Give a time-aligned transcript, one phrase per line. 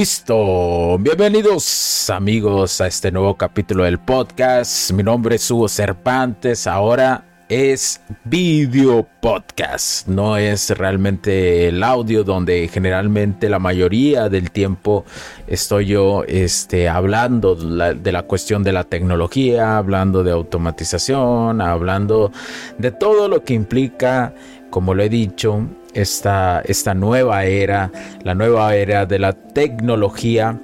[0.00, 4.92] Listo, bienvenidos amigos a este nuevo capítulo del podcast.
[4.92, 12.66] Mi nombre es Hugo Cervantes, ahora es video podcast, no es realmente el audio donde
[12.68, 15.04] generalmente la mayoría del tiempo
[15.46, 22.32] estoy yo este, hablando de la cuestión de la tecnología, hablando de automatización, hablando
[22.78, 24.32] de todo lo que implica,
[24.70, 27.90] como lo he dicho, esta, esta nueva era,
[28.22, 30.60] la nueva era de la tecnología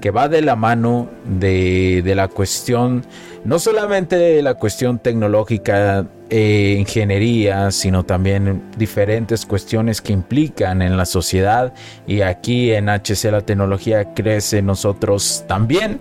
[0.00, 3.04] que va de la mano de, la cuestión,
[3.44, 10.96] no solamente de la cuestión tecnológica, e ingeniería, sino también diferentes cuestiones que implican en
[10.96, 11.72] la sociedad.
[12.06, 16.00] Y aquí en HC la tecnología crece nosotros también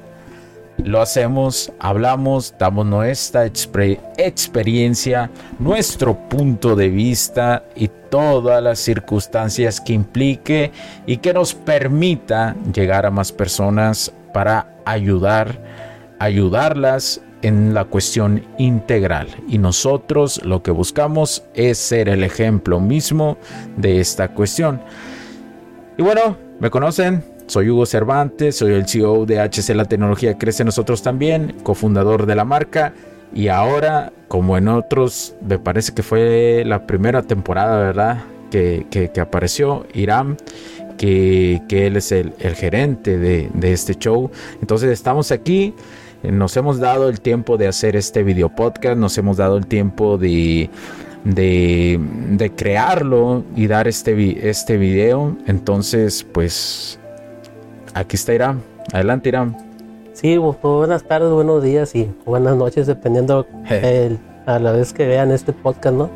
[0.78, 9.94] lo hacemos, hablamos, damos nuestra experiencia, nuestro punto de vista y todas las circunstancias que
[9.94, 10.72] implique
[11.06, 15.60] y que nos permita llegar a más personas para ayudar,
[16.20, 19.28] ayudarlas en la cuestión integral.
[19.48, 23.38] Y nosotros lo que buscamos es ser el ejemplo mismo
[23.78, 24.82] de esta cuestión.
[25.98, 30.64] Y bueno, me conocen, soy Hugo Cervantes, soy el CEO de HC La Tecnología Crece
[30.64, 32.94] Nosotros también, cofundador de la marca.
[33.34, 38.24] Y ahora, como en otros, me parece que fue la primera temporada, ¿verdad?
[38.50, 40.38] Que, que, apareció Irán,
[40.98, 44.32] que, que, él es el, el gerente de, de, este show.
[44.62, 45.74] Entonces estamos aquí,
[46.24, 50.18] nos hemos dado el tiempo de hacer este video podcast, nos hemos dado el tiempo
[50.18, 50.70] de,
[51.26, 55.36] de, de crearlo y dar este, este video.
[55.48, 56.98] Entonces, pues
[57.96, 58.62] Aquí está Irán.
[58.92, 59.56] Adelante, Irán.
[60.12, 63.48] Sí, pues, buenas tardes, buenos días y buenas noches, dependiendo
[64.46, 66.10] a la vez que vean este podcast, ¿no?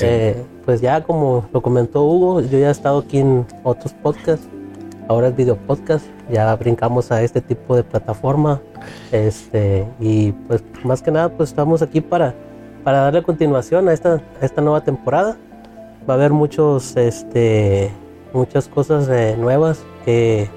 [0.00, 4.46] Eh, pues ya como lo comentó Hugo, yo ya he estado aquí en otros podcasts,
[5.08, 8.62] ahora es video podcast, ya brincamos a este tipo de plataforma,
[9.10, 12.32] este, y pues más que nada pues estamos aquí para,
[12.84, 15.36] para darle continuación a esta, esta nueva temporada.
[16.08, 17.90] Va a haber muchos, este,
[18.32, 20.48] muchas cosas eh, nuevas que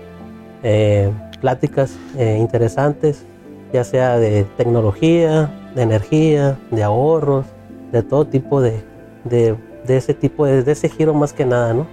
[0.63, 3.25] eh, pláticas eh, interesantes,
[3.73, 7.45] ya sea de tecnología, de energía, de ahorros,
[7.91, 8.83] de todo tipo de,
[9.23, 9.57] de,
[9.87, 11.87] ese tipo, de, ese giro más que nada, ¿no?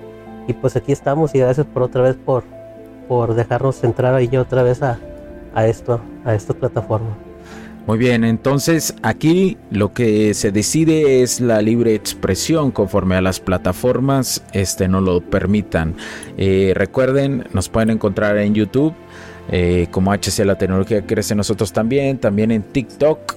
[0.47, 2.45] Y pues aquí estamos y gracias por otra vez por,
[3.07, 4.99] por dejarnos entrar ahí otra vez a,
[5.55, 7.28] a esto, a esta plataforma.
[7.87, 13.41] Muy bien, entonces aquí lo que se decide es la libre expresión conforme a las
[13.41, 15.95] plataformas este, no lo permitan.
[16.37, 18.93] Eh, recuerden, nos pueden encontrar en YouTube
[19.51, 23.37] eh, como HC La Tecnología Crece Nosotros también, también en TikTok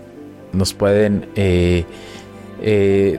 [0.52, 1.28] nos pueden...
[1.35, 1.85] Eh,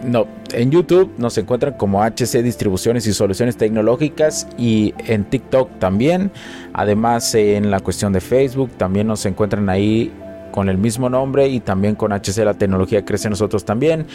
[0.05, 6.31] no, en YouTube nos encuentran como HC Distribuciones y Soluciones Tecnológicas y en TikTok también.
[6.75, 10.13] Además, en la cuestión de Facebook también nos encuentran ahí
[10.53, 14.07] con el mismo nombre y también con HC La Tecnología Crece Nosotros también.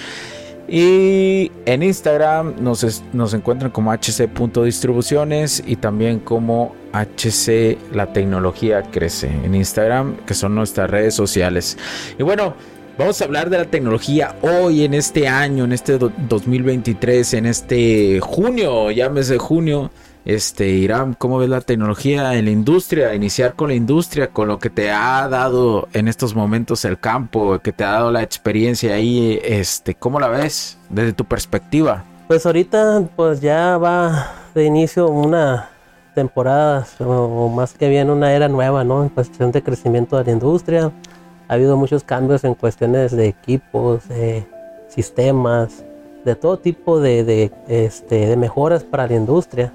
[0.70, 9.28] Y en Instagram nos, nos encuentran como hc.distribuciones y también como HC La Tecnología Crece
[9.28, 11.78] en Instagram, que son nuestras redes sociales.
[12.18, 12.54] Y bueno,
[12.98, 18.20] vamos a hablar de la tecnología hoy, en este año, en este 2023, en este
[18.20, 19.92] junio, llámese junio.
[20.26, 23.16] Este, Irán, ¿cómo ves la tecnología en la industria?
[23.16, 27.60] Iniciar con la industria, con lo que te ha dado en estos momentos el campo,
[27.60, 32.04] que te ha dado la experiencia ahí, este, ¿cómo la ves desde tu perspectiva?
[32.28, 35.70] Pues ahorita, pues ya va de inicio una
[36.14, 39.04] temporada, o más que bien una era nueva, ¿no?
[39.04, 40.92] En cuestión de crecimiento de la industria.
[41.48, 44.46] Ha habido muchos cambios en cuestiones de equipos, de
[44.88, 45.84] sistemas,
[46.26, 49.72] de todo tipo de, de, este, de mejoras para la industria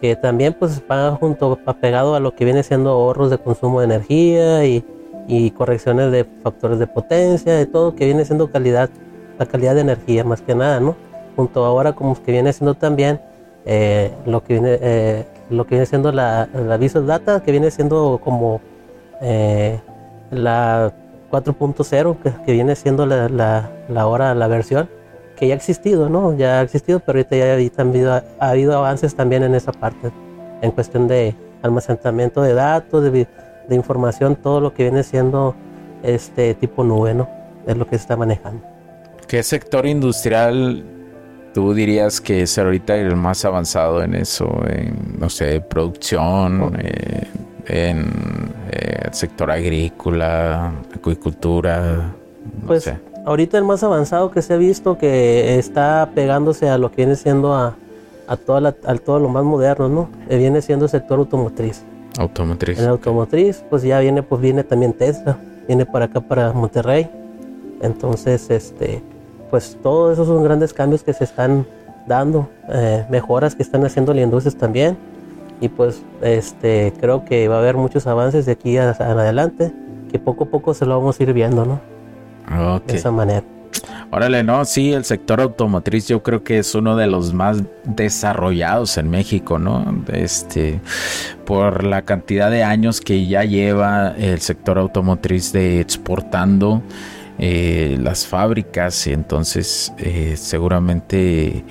[0.00, 3.86] que también pues va junto pegado a lo que viene siendo ahorros de consumo de
[3.86, 4.84] energía y,
[5.26, 8.90] y correcciones de factores de potencia, de todo que viene siendo calidad,
[9.38, 10.96] la calidad de energía más que nada, ¿no?
[11.36, 13.20] Junto ahora como que viene siendo también
[13.64, 17.70] eh, lo que viene eh, lo que viene siendo la, la Visual Data, que viene
[17.70, 18.60] siendo como
[19.20, 19.80] eh,
[20.30, 20.92] la
[21.30, 24.88] 4.0, que, viene siendo la, la, la, hora, la versión,
[25.36, 26.36] que ya ha existido, ¿no?
[26.36, 30.10] Ya ha existido, pero ahorita ya ha habido, ha habido avances también en esa parte,
[30.62, 33.26] en cuestión de almacenamiento de datos, de,
[33.68, 35.54] de información, todo lo que viene siendo
[36.02, 37.28] este tipo nube, ¿no?
[37.66, 38.62] Es lo que se está manejando.
[39.26, 40.84] ¿Qué sector industrial
[41.52, 44.48] tú dirías que es ahorita el más avanzado en eso?
[44.66, 46.72] En, no sé, producción, oh.
[46.78, 47.26] eh,
[47.68, 48.10] en
[48.70, 52.14] eh, el sector agrícola, acuicultura.
[52.66, 52.90] pues
[53.24, 57.14] ahorita el más avanzado que se ha visto que está pegándose a lo que viene
[57.14, 57.76] siendo a,
[58.26, 60.08] a, toda a todo lo más moderno, ¿no?
[60.28, 61.82] Eh, viene siendo el sector automotriz.
[62.18, 62.78] Automotriz.
[62.78, 67.08] En automotriz, pues ya viene, pues viene también Tesla, viene para acá para Monterrey.
[67.80, 69.02] Entonces, este,
[69.50, 71.66] pues todos esos son grandes cambios que se están
[72.06, 74.96] dando, eh, mejoras que están haciendo la industria también.
[75.60, 79.72] Y pues este, creo que va a haber muchos avances de aquí a, adelante,
[80.10, 81.80] que poco a poco se lo vamos a ir viendo, ¿no?
[82.86, 83.44] De esa manera.
[84.10, 88.96] Órale, no, sí, el sector automotriz yo creo que es uno de los más desarrollados
[88.96, 90.02] en México, ¿no?
[90.10, 90.80] Este,
[91.44, 96.80] por la cantidad de años que ya lleva el sector automotriz de exportando
[97.38, 101.64] eh, las fábricas, y entonces eh, seguramente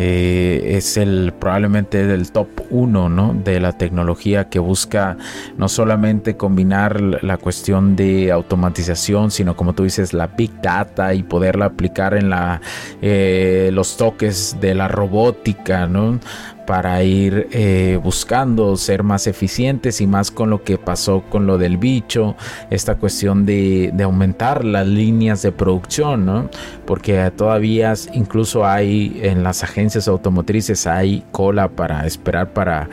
[0.00, 3.34] eh, es el probablemente del top 1 ¿no?
[3.34, 5.16] de la tecnología que busca
[5.56, 11.24] no solamente combinar la cuestión de automatización, sino como tú dices, la big data y
[11.24, 12.60] poderla aplicar en la,
[13.02, 16.20] eh, los toques de la robótica, ¿no?
[16.68, 21.56] Para ir eh, buscando ser más eficientes y más con lo que pasó con lo
[21.56, 22.36] del bicho,
[22.68, 26.50] esta cuestión de, aumentar las líneas de producción, ¿no?
[26.84, 32.90] Porque todavía incluso hay en las agencias automotrices hay cola para esperar para,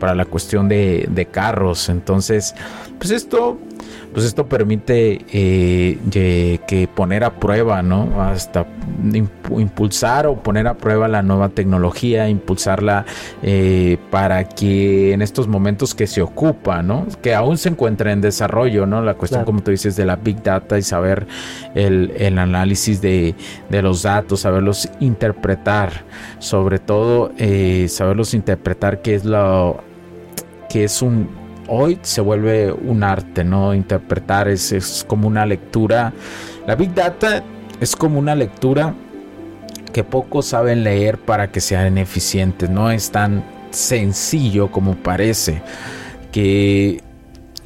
[0.00, 1.90] para la cuestión de, de carros.
[1.90, 2.56] Entonces,
[2.98, 3.56] pues esto
[4.12, 8.22] pues esto permite eh, que poner a prueba, ¿no?
[8.22, 8.66] Hasta
[9.58, 13.04] impulsar o poner a prueba la nueva tecnología, impulsarla
[13.42, 17.06] eh, para que en estos momentos que se ocupa, ¿no?
[17.22, 19.02] Que aún se encuentra en desarrollo, ¿no?
[19.02, 21.26] La cuestión, como tú dices, de la Big Data y saber
[21.74, 23.34] el, análisis de,
[23.70, 26.04] los datos, saberlos interpretar,
[26.38, 29.82] sobre todo eh, saberlos interpretar qué es lo
[30.68, 33.74] que es un hoy se vuelve un arte, ¿no?
[33.74, 36.12] Interpretar es, es como una lectura.
[36.66, 37.42] La Big Data
[37.80, 38.94] es como una lectura
[39.92, 42.70] que pocos saben leer para que sean eficientes.
[42.70, 45.62] No es tan sencillo como parece.
[46.30, 47.02] Que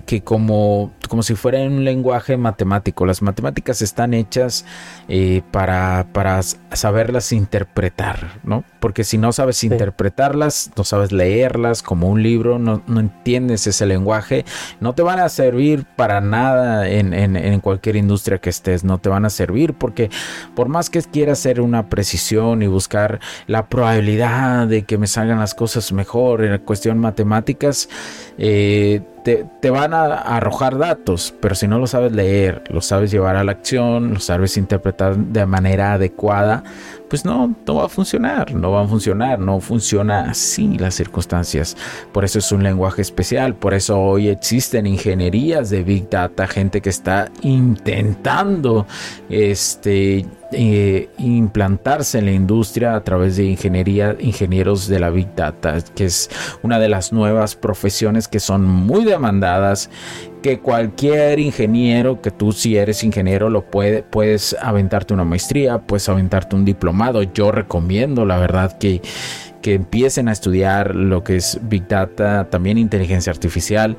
[0.06, 3.06] que como, como si fuera un lenguaje matemático.
[3.06, 4.64] Las matemáticas están hechas
[5.08, 8.64] eh, para, para saberlas interpretar, ¿no?
[8.80, 14.44] Porque si no sabes interpretarlas, no sabes leerlas como un libro, no, entiendes ese lenguaje,
[14.80, 19.08] no te van a servir para nada en, en, cualquier industria que estés, no te
[19.08, 20.10] van a servir porque
[20.54, 25.38] por más que quieras hacer una precisión y buscar la probabilidad de que me salgan
[25.38, 27.88] las cosas mejor en cuestión matemáticas,
[28.38, 33.34] eh, te, van a arrojar datos, pero si no lo sabes leer, lo sabes llevar
[33.34, 36.62] a la acción, lo sabes interpretar de manera adecuada,
[37.08, 41.76] pues no, no va a funcionar, no va a funcionar, no funciona así las circunstancias.
[42.12, 46.80] Por eso es un lenguaje especial, por eso hoy existen ingenierías de Big Data, gente
[46.80, 48.86] que está intentando
[49.28, 55.78] este, eh, implantarse en la industria a través de ingeniería, ingenieros de la Big Data,
[55.94, 56.30] que es
[56.62, 59.90] una de las nuevas profesiones que son muy demandadas
[60.46, 66.08] que cualquier ingeniero, que tú si eres ingeniero, lo puede, puedes aventarte una maestría, puedes
[66.08, 67.24] aventarte un diplomado.
[67.24, 69.02] Yo recomiendo, la verdad, que
[69.66, 73.96] que empiecen a estudiar lo que es Big Data, también inteligencia artificial,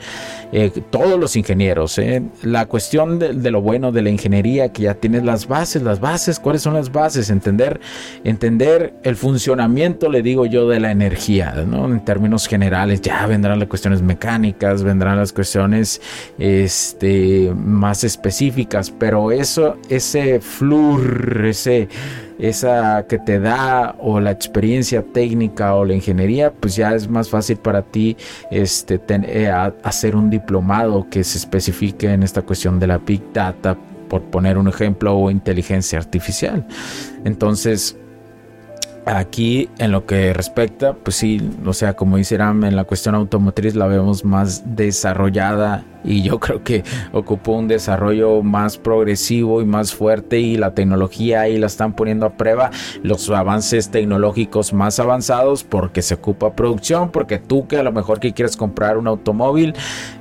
[0.54, 1.98] eh, todos los ingenieros.
[1.98, 2.24] Eh.
[2.42, 6.40] La cuestión de, lo bueno de la ingeniería, que ya tienes las bases, las bases,
[6.40, 7.30] ¿cuáles son las bases?
[7.30, 7.82] Entender,
[8.24, 11.92] entender el funcionamiento, le digo yo, de la energía, ¿no?
[11.92, 16.00] En términos generales, ya vendrán las cuestiones mecánicas, vendrán las cuestiones
[16.40, 21.90] este, más específicas, pero eso, ese flur, ese
[22.40, 27.30] esa que te da o la experiencia técnica o la ingeniería, pues ya es más
[27.30, 28.18] fácil para ti
[28.52, 29.50] este, eh,
[29.84, 33.78] hacer un diplomado que se especifique en esta cuestión de la Big Data,
[34.08, 36.66] por poner un ejemplo, o inteligencia artificial.
[37.26, 37.98] Entonces,
[39.08, 43.74] Aquí en lo que respecta, pues sí, o sea, como dice en la cuestión automotriz
[43.74, 49.94] la vemos más desarrollada y yo creo que ocupa un desarrollo más progresivo y más
[49.94, 52.72] fuerte y la tecnología ahí la están poniendo a prueba,
[53.04, 58.20] los avances tecnológicos más avanzados porque se ocupa producción, porque tú que a lo mejor
[58.20, 59.74] que quieres comprar un automóvil,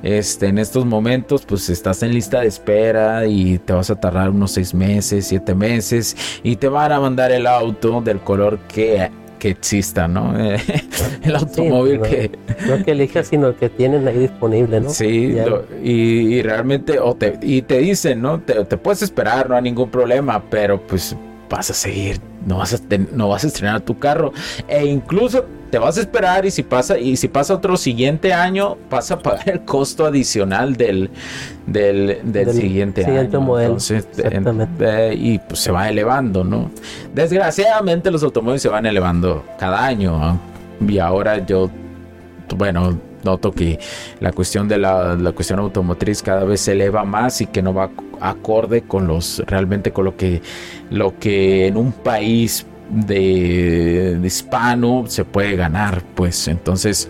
[0.03, 4.31] este, en estos momentos pues estás en lista de espera y te vas a tardar
[4.31, 9.11] unos seis meses, siete meses y te van a mandar el auto del color que
[9.47, 10.35] que exista, ¿no?
[11.23, 12.31] el automóvil que...
[12.67, 14.91] No que elijas, sino el que tienen ahí disponible, ¿no?
[14.91, 15.37] Sí,
[15.83, 18.41] y, realmente, o te, y te dicen, ¿no?
[18.41, 21.17] Te, puedes esperar, no hay ningún problema, pero pues
[21.49, 22.79] vas a seguir, no vas a,
[23.13, 24.33] no vas a estrenar tu carro.
[24.67, 28.77] E incluso te vas a esperar y si pasa y si pasa otro siguiente año
[28.91, 31.11] vas a pagar el costo adicional del
[31.67, 32.21] del,
[32.53, 33.41] siguiente, año.
[33.41, 33.77] modelo.
[35.13, 36.71] y pues se va elevando, ¿no?
[37.15, 40.39] Desgraciadamente los automóviles se van elevando cada año
[40.87, 41.71] y ahora yo
[42.57, 43.79] bueno noto que
[44.21, 47.75] la cuestión de la, la, cuestión automotriz cada vez se eleva más y que no
[47.75, 50.43] va acorde con los realmente con lo que
[50.91, 57.09] lo que en un país de, hispano se puede ganar, pues entonces,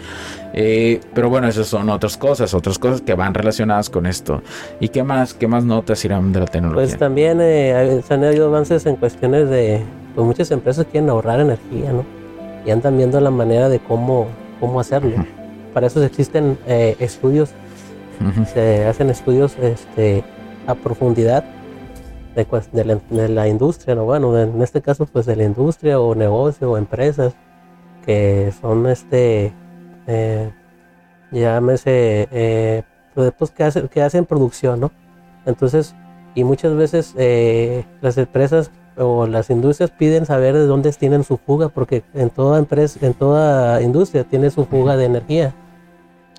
[0.53, 4.43] eh, pero bueno, esas son otras cosas, otras cosas que van relacionadas con esto.
[4.81, 6.87] ¿Y qué más, qué más notas irán de la tecnología?
[6.87, 9.83] Pues también eh, se han habido avances en cuestiones de,
[10.15, 12.05] pues muchas empresas quieren ahorrar energía, ¿no?
[12.65, 14.27] Y andan viendo la manera de cómo,
[14.61, 15.25] cómo hacerlo.
[15.73, 17.51] Para eso existen eh, estudios,
[18.55, 20.25] se hacen estudios este,
[20.67, 21.45] a profundidad
[22.37, 24.05] de, la, industria, ¿no?
[24.05, 27.35] bueno, en este caso pues de la industria o negocio o empresas
[28.05, 29.53] que son este,
[30.07, 30.51] eh,
[31.33, 32.83] llámese, eh,
[33.15, 34.93] pues, que, hacen, que hacen producción, ¿no?
[35.45, 35.95] Entonces,
[36.35, 41.37] y muchas veces eh, las empresas o las industrias piden saber de dónde tienen su
[41.37, 45.55] fuga, porque en toda empresa, en toda industria tiene su fuga de energía.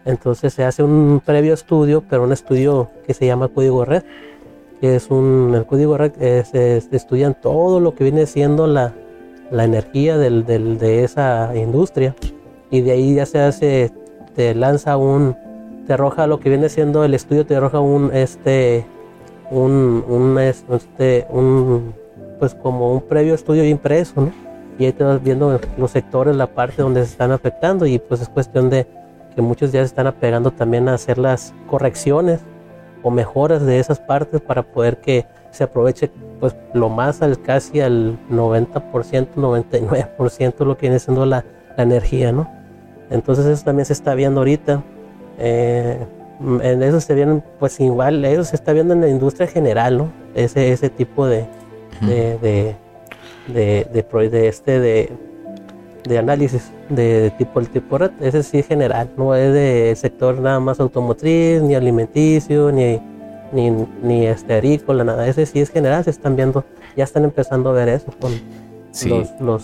[0.05, 4.03] Entonces se hace un previo estudio, pero un estudio que se llama código red
[4.81, 6.15] es un, el código REC
[6.45, 8.93] se estudian todo lo que viene siendo la,
[9.51, 12.15] la energía del, del, de esa industria
[12.69, 13.91] y de ahí ya se hace,
[14.35, 15.35] te lanza un,
[15.85, 18.85] te arroja lo que viene siendo el estudio, te arroja un, este,
[19.49, 21.93] un, un, este, un,
[22.39, 24.31] pues como un previo estudio impreso, ¿no?
[24.79, 28.21] Y ahí te vas viendo los sectores, la parte donde se están afectando y pues
[28.21, 28.85] es cuestión de
[29.33, 32.41] que muchos ya se están apegando también a hacer las correcciones
[33.07, 36.11] o mejoras de esas partes para poder que se aproveche
[36.41, 41.45] pues lo más al casi al 90%, 99% lo que viene siendo la,
[41.77, 42.51] energía, ¿no?
[43.11, 44.83] Entonces eso también se está viendo ahorita.
[45.37, 46.05] Eh,
[46.41, 50.11] en eso se vienen pues igual, eso se está viendo en la industria general, ¿no?
[50.35, 51.45] Ese, ese tipo de,
[52.01, 55.11] de, de, de, de, este de
[56.07, 60.59] de análisis de tipo el tipo red, ese sí general, no es de sector nada
[60.59, 62.99] más automotriz, ni alimenticio, ni,
[63.51, 63.71] ni,
[64.01, 66.63] ni este agrícola, nada, ese sí es general, se están viendo,
[66.95, 68.31] ya están empezando a ver eso con
[69.09, 69.63] los, los,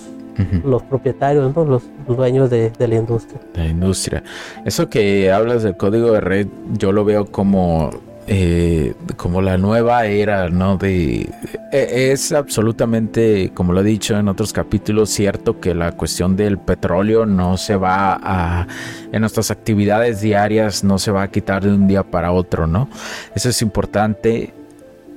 [0.63, 1.65] los propietarios, ¿no?
[1.65, 3.39] los, dueños de, de, la industria.
[3.55, 4.23] La industria.
[4.65, 6.47] Eso que hablas del código de red,
[6.77, 7.89] yo lo veo como
[8.27, 10.77] eh, como la nueva era, ¿no?
[10.77, 11.29] De,
[11.71, 16.57] e, es absolutamente, como lo he dicho en otros capítulos, cierto que la cuestión del
[16.57, 18.67] petróleo no se va a,
[19.11, 22.89] en nuestras actividades diarias, no se va a quitar de un día para otro, ¿no?
[23.35, 24.53] Eso es importante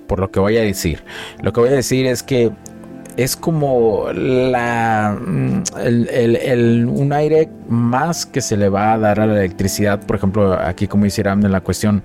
[0.06, 1.04] por lo que voy a decir.
[1.42, 2.50] Lo que voy a decir es que
[3.16, 9.26] es como la, mm, el, un aire más que se le va a dar a
[9.26, 12.02] la electricidad, por ejemplo, aquí como hicieran en la cuestión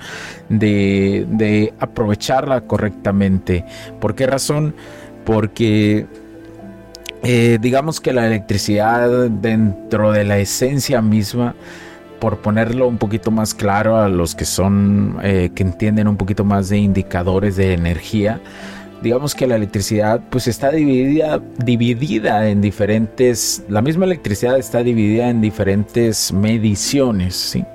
[0.49, 3.65] de, de aprovecharla correctamente.
[3.99, 4.73] ¿Por qué razón?
[5.25, 6.05] Porque
[7.23, 11.55] eh, digamos que la electricidad dentro de la esencia misma,
[12.19, 16.43] por ponerlo un poquito más claro a los que son, eh, que entienden un poquito
[16.45, 18.39] más de indicadores de energía,
[19.01, 25.29] digamos que la electricidad pues está dividida, dividida en diferentes, la misma electricidad está dividida
[25.29, 27.65] en diferentes mediciones, ¿sí?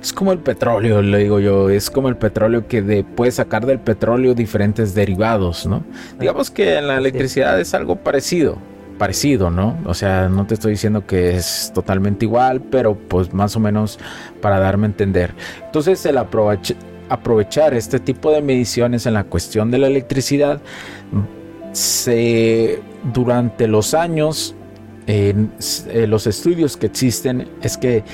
[0.00, 3.66] Es como el petróleo, le digo yo, es como el petróleo que de, puede sacar
[3.66, 5.82] del petróleo diferentes derivados, ¿no?
[6.18, 8.58] Digamos que en la electricidad es algo parecido,
[8.98, 9.78] parecido, ¿no?
[9.84, 13.98] O sea, no te estoy diciendo que es totalmente igual, pero pues más o menos
[14.40, 15.34] para darme a entender.
[15.64, 16.18] Entonces el,
[17.08, 20.60] aprovechar este tipo de mediciones en la cuestión de la electricidad,
[23.12, 24.54] durante los años,
[25.06, 25.52] en
[25.88, 28.04] eh, los estudios que existen, es que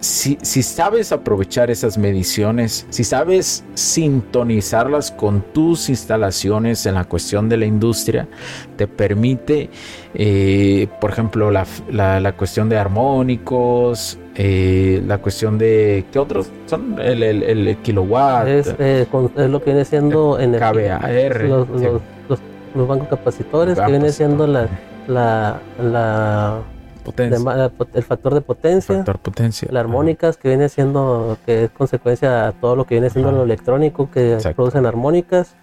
[0.00, 7.48] si, si, sabes aprovechar esas mediciones, si sabes sintonizarlas con tus instalaciones en la cuestión
[7.48, 8.28] de la industria,
[8.76, 9.70] te permite,
[10.14, 16.96] eh, por ejemplo, la, la, cuestión de armónicos, eh, la cuestión de qué otros son
[17.00, 19.04] el, el, el kilowatt es, eh,
[19.36, 22.40] es, lo que viene siendo en KVAR los, los,
[22.72, 24.68] los, bancos capacitores que viene siendo la
[25.08, 26.60] la, la
[27.02, 27.72] potencia.
[27.94, 29.68] el factor de potencia, factor potencia.
[29.72, 33.42] las armónicas que viene siendo que es consecuencia de todo lo que viene siendo lo
[33.42, 35.56] electrónico que producen armónicas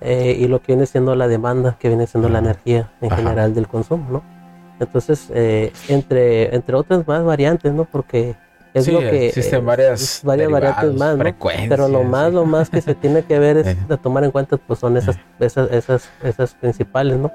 [0.00, 3.52] eh, y lo que viene siendo la demanda que viene siendo la energía en general
[3.52, 4.41] del consumo no
[4.82, 8.34] entonces eh, entre entre otras más variantes no porque
[8.74, 11.24] es lo que existen varias, varias variantes más ¿no?
[11.68, 14.56] pero lo más lo más que se tiene que ver es de tomar en cuenta
[14.56, 17.30] pues son esas esas esas esas principales no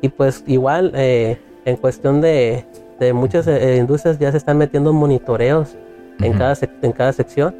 [0.00, 2.66] y pues igual eh, en cuestión de,
[3.00, 5.76] de muchas eh, industrias ya se están metiendo monitoreos
[6.20, 7.54] en, cada en cada sección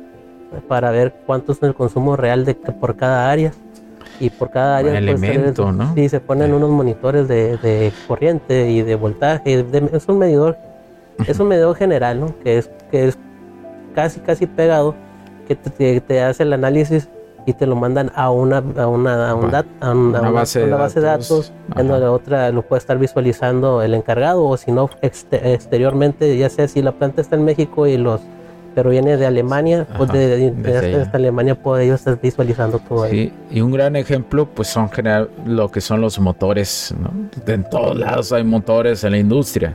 [0.69, 3.52] para ver cuánto es el consumo real de por cada área
[4.21, 5.94] y por cada área elemento, ¿no?
[5.94, 10.56] sí se ponen unos monitores de, de, corriente y de voltaje es un medidor
[11.26, 12.38] es un medidor general ¿no?
[12.42, 13.18] que es que es
[13.94, 14.94] casi casi pegado
[15.47, 17.09] que te, te hace el análisis
[17.47, 21.00] y te lo mandan a una, a una, a un a una, base, de, base
[21.00, 26.37] de datos, en donde otra lo puede estar visualizando el encargado o si no exteriormente,
[26.38, 28.23] ya sea si la planta está en México y los
[28.75, 33.73] pero viene de Alemania, pues de, Alemania puede ellos estar visualizando todo sí, Y un
[33.73, 37.12] gran ejemplo, pues son general lo que son los motores, ¿no?
[37.47, 39.75] En todos lados hay motores en la industria,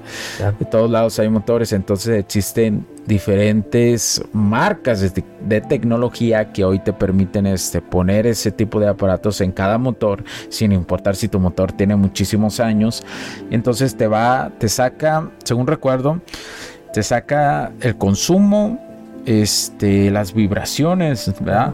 [0.60, 7.48] de todos lados hay motores, entonces existen diferentes marcas de, tecnología que hoy te permiten
[7.48, 11.96] este, poner ese tipo de aparatos en cada motor, sin importar si tu motor tiene
[11.96, 13.03] muchísimos años,
[13.50, 16.22] entonces te va, te saca, según recuerdo,
[16.94, 18.79] te saca el consumo,
[19.26, 21.74] este, las vibraciones, ¿verdad?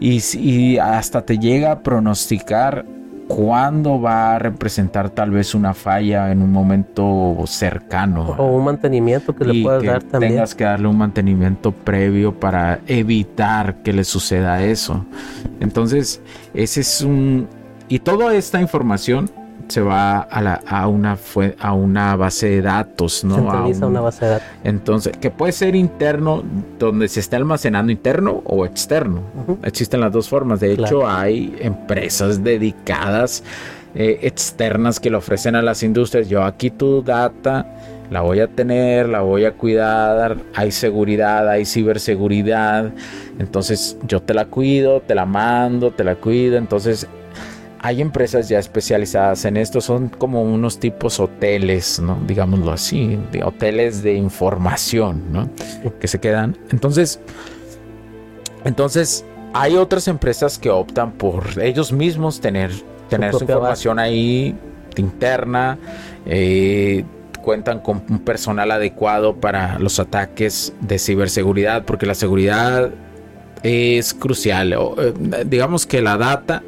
[0.00, 2.84] Y, hasta te llega a pronosticar
[3.28, 8.34] cuándo va a representar tal vez una falla en un momento cercano.
[8.36, 10.32] O un mantenimiento que le puedas dar también.
[10.32, 15.04] Tengas que darle un mantenimiento previo para evitar que le suceda eso.
[15.60, 16.20] Entonces,
[16.52, 17.48] ese es un...
[17.88, 19.30] Y toda esta información
[19.72, 21.16] se va a, la, a, una,
[21.58, 23.50] a una base de datos, ¿no?
[23.50, 24.46] a una base de datos.
[24.64, 26.42] Entonces, que puede ser interno,
[26.78, 29.22] donde se está almacenando interno o externo.
[29.62, 30.60] Existen las dos formas.
[30.60, 33.42] De hecho, hay empresas dedicadas
[33.94, 36.28] eh, externas que le ofrecen a las industrias.
[36.28, 37.66] Yo aquí tu data
[38.10, 42.90] la voy a tener, la voy a cuidar, hay seguridad, hay ciberseguridad,
[43.38, 47.06] entonces yo te la cuido, te la mando, te la cuido, entonces
[47.82, 52.16] hay empresas ya especializadas en esto, son como unos tipos hoteles, ¿no?
[52.26, 55.50] Digámoslo así, de hoteles de información, ¿no?
[56.00, 56.56] Que se quedan.
[56.70, 57.18] Entonces,
[58.64, 62.70] entonces hay otras empresas que optan por ellos mismos tener,
[63.10, 64.54] tener su, información ahí
[64.96, 65.76] interna.
[66.24, 67.04] Eh,
[67.42, 72.90] cuentan con un personal adecuado para los ataques de ciberseguridad, porque la seguridad
[73.64, 74.72] es crucial.
[74.72, 76.62] Eh, digamos que la data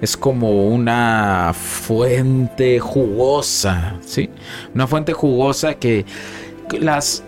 [0.00, 4.30] es como una fuente jugosa, ¿sí?
[4.74, 6.04] Una fuente jugosa que
[6.78, 7.22] las,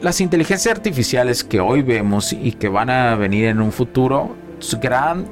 [0.00, 4.78] las inteligencias artificiales que hoy vemos y que van a venir en un futuro, su
[4.78, 5.26] gran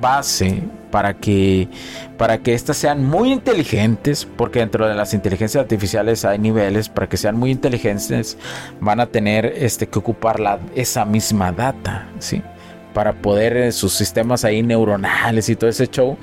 [0.00, 1.68] base para que
[2.16, 7.08] para que éstas sean muy inteligentes, porque dentro de las inteligencias artificiales hay niveles, para
[7.08, 8.36] que sean muy inteligentes
[8.80, 12.42] van a tener este que ocupar la, esa misma data, ¿sí?
[12.92, 16.16] Para poder eh, sus sistemas ahí neuronales y todo ese show.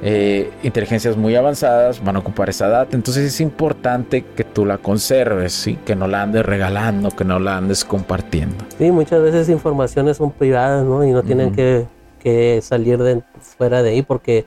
[0.00, 2.96] Eh, inteligencias muy avanzadas van a ocupar esa data.
[2.96, 5.76] Entonces es importante que tú la conserves, ¿sí?
[5.84, 8.64] que no la andes regalando, que no la andes compartiendo.
[8.78, 11.04] Sí, muchas veces informaciones son privadas ¿no?
[11.04, 11.86] y no tienen que,
[12.20, 14.46] que, salir de, fuera de ahí porque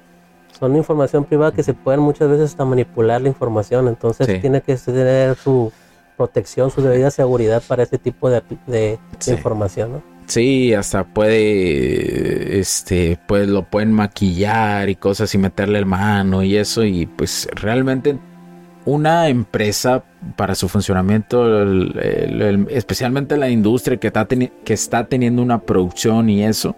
[0.58, 3.90] son información privada que se pueden muchas veces hasta manipular la información.
[3.90, 5.74] Entonces tiene que tener su
[6.16, 9.94] protección, su debida seguridad para este tipo de, de, información.
[9.94, 10.11] ¿no?
[10.32, 16.56] Sí, hasta puede, este, pues lo pueden maquillar y cosas y meterle el mano y
[16.56, 18.18] eso y pues realmente
[18.86, 20.06] una empresa
[20.38, 21.66] para su funcionamiento,
[22.70, 26.78] especialmente la industria que está, que está teniendo una producción y eso,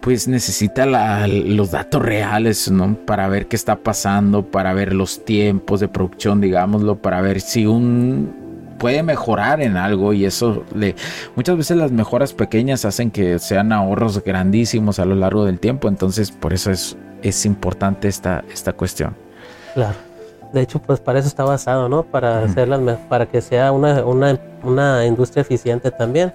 [0.00, 0.86] pues necesita
[1.26, 2.94] los datos reales, ¿no?
[3.04, 7.66] Para ver qué está pasando, para ver los tiempos de producción, digámoslo, para ver si
[7.66, 8.45] un
[8.78, 10.94] puede mejorar en algo y eso le
[11.34, 15.88] muchas veces las mejoras pequeñas hacen que sean ahorros grandísimos a lo largo del tiempo
[15.88, 19.14] entonces por eso es, es importante esta, esta cuestión.
[19.74, 19.94] Claro.
[20.52, 24.38] De hecho pues para eso está basado no para hacerlas para que sea una, una,
[24.62, 26.32] una industria eficiente también.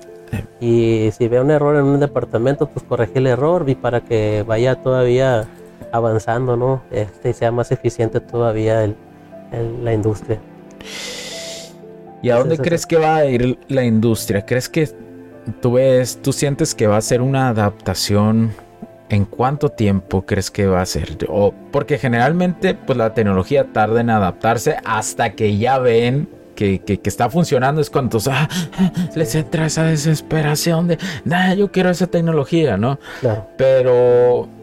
[0.61, 4.45] Y si ve un error en un departamento pues corregir el error y para que
[4.47, 5.45] vaya todavía
[5.91, 8.95] avanzando no este sea más eficiente todavía el,
[9.83, 10.39] la industria
[12.21, 14.45] ¿Y a dónde crees que va a ir la industria?
[14.45, 14.89] ¿Crees que
[15.61, 18.51] tú ves, tú sientes que va a ser una adaptación?
[19.09, 21.17] ¿En cuánto tiempo crees que va a ser?
[21.27, 27.29] O porque generalmente pues la tecnología tarda en adaptarse hasta que ya ven que, está
[27.29, 28.47] funcionando es cuando ah,
[29.15, 32.99] les entra esa desesperación de, nah, yo quiero esa tecnología, ¿no?
[33.57, 34.60] Pero en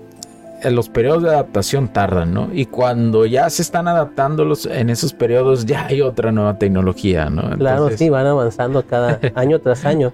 [0.64, 2.48] los periodos de adaptación tardan, ¿no?
[2.52, 7.30] Y cuando ya se están adaptando los, en esos periodos, ya hay otra nueva tecnología,
[7.30, 7.56] ¿no?
[7.56, 10.12] claro, sí, van avanzando cada año tras año.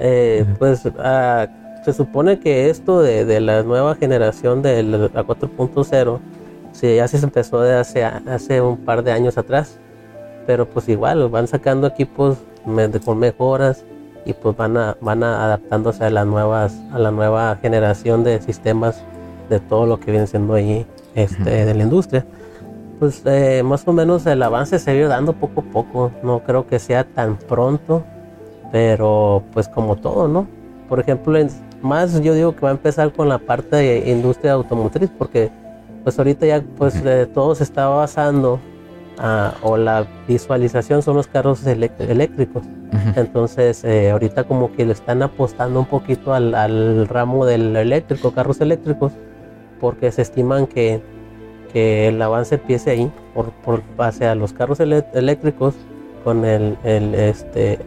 [0.00, 1.46] Eh, pues ah,
[1.84, 6.18] se supone que esto de, la nueva generación de la 4.0,
[6.72, 9.78] sí, ya se empezó de hace, hace un par de años atrás,
[10.46, 12.38] pero pues igual van sacando equipos
[13.04, 13.84] con mejoras
[14.24, 18.40] y pues van, a, van a adaptándose a las nuevas, a la nueva generación de
[18.42, 19.02] sistemas
[19.48, 22.24] de todo lo que viene siendo ahí este, de la industria.
[22.98, 26.12] Pues eh, más o menos el avance se va dando poco a poco.
[26.22, 28.04] No creo que sea tan pronto,
[28.72, 30.46] pero pues como todo, ¿no?
[30.88, 31.38] Por ejemplo,
[31.82, 35.50] más yo digo que va a empezar con la parte de industria automotriz, porque
[36.02, 38.58] pues ahorita ya pues eh, todo se está basando
[39.18, 42.64] ah, o la visualización son los carros eléctricos.
[43.16, 48.32] Entonces eh, ahorita como que le están apostando un poquito al, al ramo del eléctrico,
[48.32, 49.12] carros eléctricos
[49.80, 51.00] porque se estiman que,
[51.74, 55.74] el avance empiece ahí, por, por base a los carros eléctricos,
[56.24, 57.78] con el, este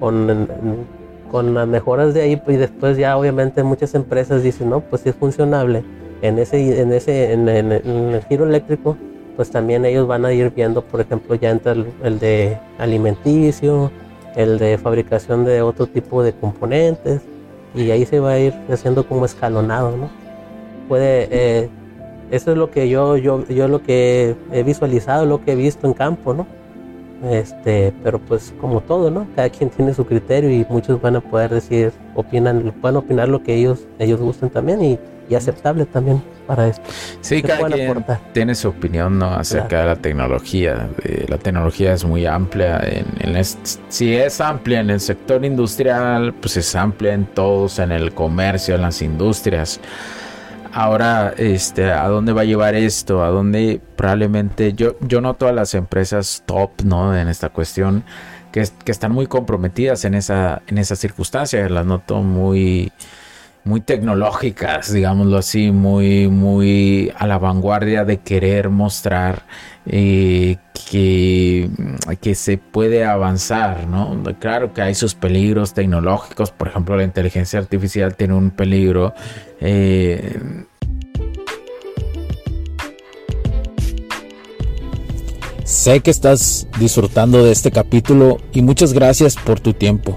[0.00, 5.08] con, las mejoras de ahí y después ya obviamente muchas empresas dicen no pues si
[5.08, 5.82] es funcionable
[6.22, 8.96] en ese en ese el giro eléctrico
[9.34, 13.90] pues también ellos van a ir viendo por ejemplo ya entra el, el, de alimenticio
[14.36, 17.22] el de fabricación de otro tipo de componentes
[17.74, 20.23] y ahí se va a ir haciendo como escalonado no
[20.88, 21.68] puede, eh,
[22.30, 25.86] eso es lo que yo, yo, yo lo que he visualizado, lo que he visto
[25.86, 26.46] en campo, ¿no?
[27.30, 29.26] Este, pero pues como todo, ¿no?
[29.34, 33.42] Cada quien tiene su criterio y muchos van a poder decir, opinan, pueden opinar lo
[33.42, 36.82] que ellos, ellos gusten también y, y aceptable también para esto.
[37.20, 39.32] Sí, cada quien tiene su opinión ¿no?
[39.34, 40.88] acerca de la tecnología.
[41.28, 42.78] la tecnología es muy amplia.
[42.82, 43.44] En, en
[43.88, 48.74] si es amplia en el sector industrial, pues es amplia en todos, en el comercio,
[48.74, 49.80] en las industrias.
[50.76, 53.22] Ahora, este, ¿a dónde va a llevar esto?
[53.22, 57.16] ¿A dónde probablemente yo, yo noto a las empresas top, ¿no?
[57.16, 58.02] En esta cuestión,
[58.50, 61.68] que, están muy comprometidas en esa, en esa circunstancia.
[61.68, 62.90] Las noto muy,
[63.62, 69.44] muy tecnológicas, digámoslo así, muy, muy a la vanguardia de querer mostrar
[69.86, 70.56] eh,
[70.94, 74.22] que, se puede avanzar, ¿no?
[74.38, 79.12] Claro que hay sus peligros tecnológicos, por ejemplo, la inteligencia artificial tiene un peligro.
[79.60, 80.38] Eh,
[85.64, 90.16] sé que estás disfrutando de este capítulo y muchas gracias por tu tiempo.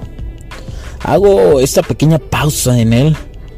[1.03, 3.17] Hago esta pequeña pausa en él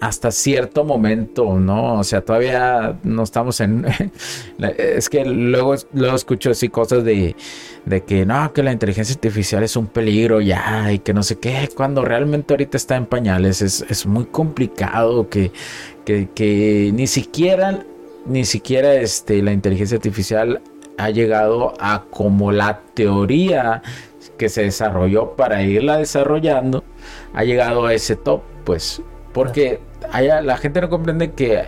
[0.00, 1.98] Hasta cierto momento, ¿no?
[1.98, 3.86] O sea, todavía no estamos en...
[4.78, 7.36] es que luego, luego escucho así cosas de,
[7.84, 11.38] de que no, que la inteligencia artificial es un peligro ya y que no sé
[11.38, 15.52] qué, cuando realmente ahorita está en pañales es, es muy complicado que,
[16.06, 17.84] que, que, ni siquiera,
[18.24, 20.62] ni siquiera este, la inteligencia artificial
[20.96, 23.82] ha llegado a como la teoría
[24.38, 26.84] que se desarrolló para irla desarrollando,
[27.34, 29.80] ha llegado a ese top, pues porque
[30.12, 31.64] la gente no comprende que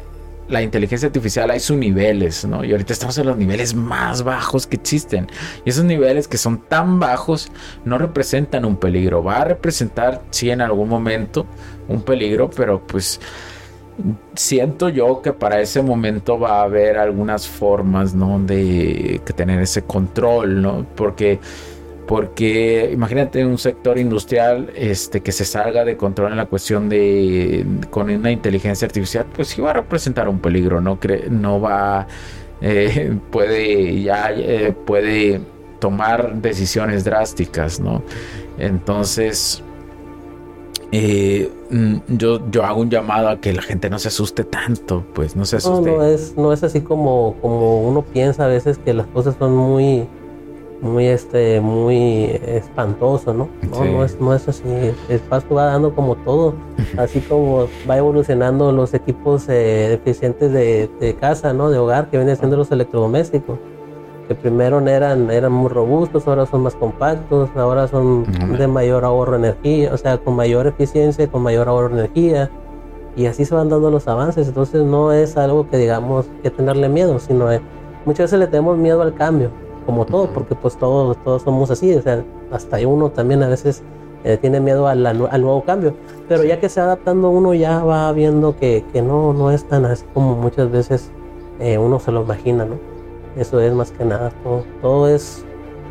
[0.48, 2.64] la inteligencia artificial hay sus niveles, ¿no?
[2.64, 5.28] Y ahorita estamos en los niveles más bajos que existen.
[5.64, 7.50] Y esos niveles que son tan bajos
[7.84, 9.22] no representan un peligro.
[9.22, 11.46] Va a representar, sí, en algún momento
[11.88, 13.20] un peligro, pero pues
[14.34, 18.38] siento yo que para ese momento va a haber algunas formas, ¿no?
[18.40, 20.84] De tener ese control, ¿no?
[20.96, 21.38] Porque
[22.06, 27.64] porque imagínate un sector industrial este, que se salga de control en la cuestión de
[27.90, 30.98] con una inteligencia artificial, pues sí va a representar un peligro, no,
[31.30, 32.06] no va,
[32.60, 35.40] eh, puede ya eh, puede
[35.78, 38.02] tomar decisiones drásticas, ¿no?
[38.58, 39.62] Entonces,
[40.92, 45.04] eh, mm, yo, yo hago un llamado a que la gente no se asuste tanto,
[45.14, 45.90] pues no se asuste.
[45.90, 49.36] No, no es, no es así como, como uno piensa a veces que las cosas
[49.38, 50.06] son muy
[50.82, 54.62] muy este muy espantoso no no, no, es, no es así
[55.08, 56.54] el pasto va dando como todo
[56.98, 62.16] así como va evolucionando los equipos eh, eficientes de, de, casa no de hogar que
[62.18, 63.58] vienen siendo los electrodomésticos
[64.26, 68.26] que primero eran eran muy robustos ahora son más compactos ahora son
[68.58, 72.50] de mayor ahorro de energía o sea con mayor eficiencia con mayor ahorro de energía
[73.16, 74.48] y así se van dando los avances.
[74.48, 77.60] Entonces no es algo que digamos que tenerle miedo sino es,
[78.04, 79.50] muchas veces le tenemos miedo al cambio
[79.84, 83.82] como todo, porque pues todos, todos somos así, o sea, hasta uno también a veces
[84.24, 85.94] eh, tiene miedo al, nuevo cambio,
[86.28, 89.84] pero ya que se adaptando uno ya va viendo que, que no, no es tan
[89.84, 91.10] así como muchas veces
[91.60, 92.76] eh, uno se lo imagina, ¿no?
[93.36, 95.44] Eso es más que nada, todo, todo es,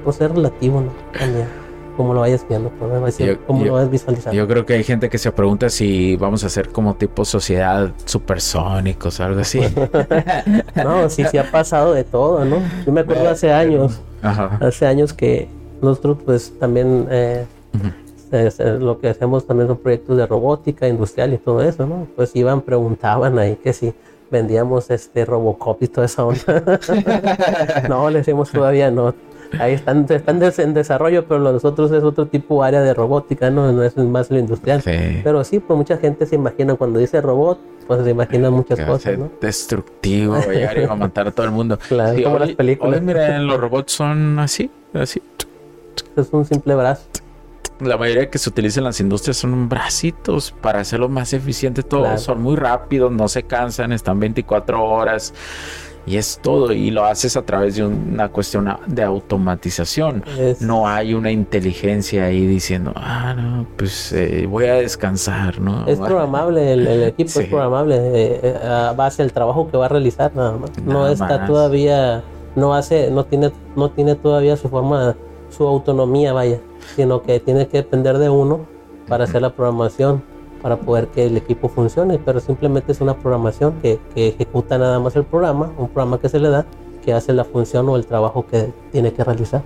[0.04, 0.92] pues es relativo, ¿no?
[1.18, 1.61] También
[1.96, 4.38] como lo vayas viendo, como lo vayas visualizando.
[4.38, 7.92] Yo creo que hay gente que se pregunta si vamos a ser como tipo sociedad
[8.06, 9.62] supersónicos o algo así.
[10.76, 12.58] no, sí, sí ha pasado de todo, ¿no?
[12.86, 15.48] Yo me acuerdo hace años, hace años que
[15.82, 17.46] nosotros pues también eh,
[18.80, 22.08] lo que hacemos también son proyectos de robótica industrial y todo eso, ¿no?
[22.16, 23.94] Pues iban, preguntaban ahí que si
[24.30, 26.80] vendíamos este Robocop y toda esa onda.
[27.90, 29.14] no, le decimos todavía no
[29.60, 33.72] ahí están, están en desarrollo, pero nosotros es otro tipo de área de robótica, no,
[33.72, 34.82] no es más lo industrial.
[34.84, 39.18] Pero sí, pues mucha gente se imagina cuando dice robot, pues se imagina muchas cosas,
[39.18, 39.32] ¿no?
[39.42, 41.78] Destructivo, llegar y va a matar a todo el mundo.
[41.92, 43.00] Claro, como las películas.
[43.00, 45.22] Hoy, miren, los robots son así, así.
[46.16, 47.04] Es un simple brazo.
[47.82, 51.84] La mayoría que se utiliza en las industrias son bracitos para hacerlo más eficiente.
[51.84, 55.34] Todos son muy rápidos, no se cansan, están 24 horas
[56.06, 60.24] y es todo y lo haces a través de una cuestión de automatización.
[60.60, 65.86] No hay una inteligencia ahí diciendo, ah, no, pues eh, voy a descansar, ¿no?
[65.88, 69.90] Es programable, el, equipo es programable, eh, eh, a base del trabajo que va a
[69.90, 70.72] realizar nada más.
[70.84, 72.24] no está todavía,
[72.56, 75.16] no hace, no tiene, no tiene todavía su forma,
[75.50, 76.60] su autonomía, vaya,
[76.96, 78.62] sino que tiene que depender de uno
[79.08, 80.24] para hacer la programación
[80.62, 85.00] para poder que el equipo funcione, pero simplemente es una programación que, que, ejecuta nada
[85.00, 86.66] más el programa, un programa que se le da,
[87.04, 89.64] que hace la función o el trabajo que tiene que realizar.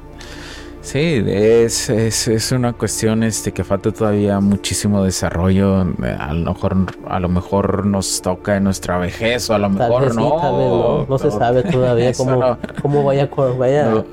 [0.85, 5.81] Sí, es, es, es, una cuestión este que falta todavía muchísimo desarrollo.
[6.19, 6.75] A lo mejor,
[7.07, 11.07] a lo mejor nos toca en nuestra vejez o a lo mejor no.
[11.09, 11.17] no.
[11.17, 14.05] se sabe todavía cómo, cómo, vaya, vaya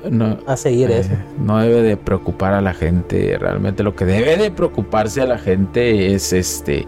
[0.47, 1.11] a seguir eh, eso.
[1.37, 3.37] No debe de preocupar a la gente.
[3.37, 6.87] Realmente lo que debe de preocuparse a la gente es este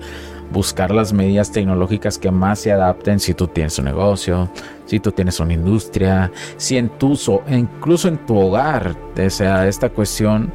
[0.52, 4.50] buscar las medidas tecnológicas que más se adapten si tú tienes un negocio,
[4.86, 7.18] si tú tienes una industria, si en tu,
[7.50, 10.52] incluso en tu hogar, o sea, esta cuestión,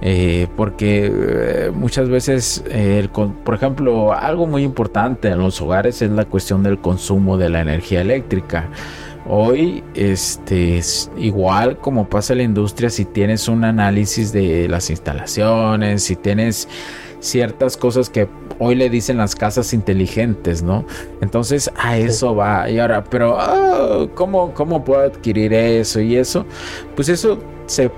[0.00, 3.08] eh, porque eh, muchas veces, eh,
[3.44, 7.60] por ejemplo, algo muy importante en los hogares es la cuestión del consumo de la
[7.60, 8.68] energía eléctrica.
[9.28, 10.80] Hoy, este,
[11.16, 16.68] igual como pasa en la industria, si tienes un análisis de las instalaciones, si tienes
[17.22, 20.84] ciertas cosas que hoy le dicen las casas inteligentes, ¿no?
[21.20, 22.68] Entonces a eso va.
[22.68, 26.44] Y ahora, pero ah, ¿cómo, ¿cómo puedo adquirir eso y eso?
[26.94, 27.90] Pues eso se,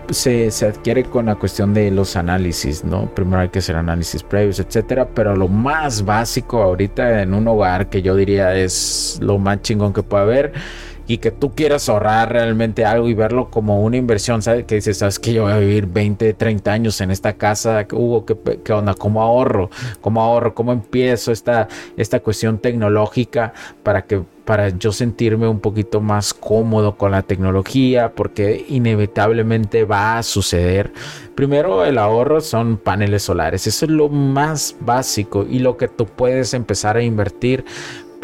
[0.51, 3.13] se, adquiere con la cuestión de los análisis, ¿no?
[3.15, 5.09] Primero hay que hacer análisis previos, etcétera.
[5.15, 9.93] Pero lo más básico ahorita en un hogar que yo diría es lo más chingón
[9.93, 10.53] que puede haber
[11.07, 14.65] y que tú quieras ahorrar realmente algo y verlo como una inversión, ¿sabes?
[14.65, 17.87] Que dices, ¿sabes que yo voy a vivir 20, 30 años en esta casa?
[17.93, 18.95] Hugo, ¿qué, qué onda?
[18.95, 19.71] ¿Cómo ahorro?
[20.01, 20.55] ¿Cómo ahorro?
[20.55, 26.97] ¿Cómo empiezo esta, esta cuestión tecnológica para que para yo sentirme un poquito más cómodo
[26.97, 30.93] con la tecnología porque inevitablemente va a suceder.
[31.35, 36.07] Primero el ahorro son paneles solares, eso es lo más básico y lo que tú
[36.07, 37.65] puedes empezar a invertir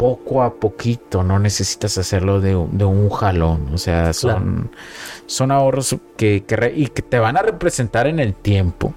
[0.01, 4.71] poco a poquito, no necesitas hacerlo de, un jalón, o sea, son,
[5.27, 6.43] son ahorros que,
[6.75, 8.95] y que te van a representar en el tiempo,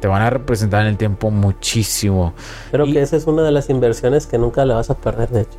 [0.00, 2.32] te van a representar en el tiempo muchísimo.
[2.70, 5.42] Pero que esa es una de las inversiones que nunca le vas a perder, de
[5.42, 5.58] hecho.